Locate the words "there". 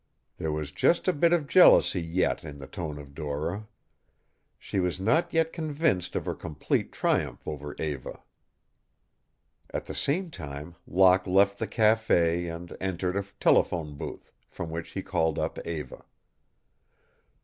0.37-0.51